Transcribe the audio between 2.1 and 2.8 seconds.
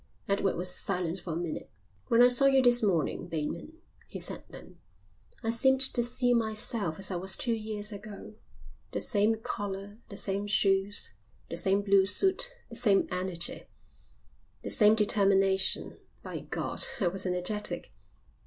I saw you